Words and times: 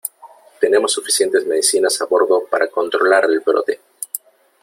tenemos 0.59 0.93
suficientes 0.93 1.45
medicinas 1.45 2.01
a 2.01 2.05
bordo 2.05 2.45
para 2.49 2.69
controlar 2.69 3.25
el 3.25 3.39
brote. 3.41 3.79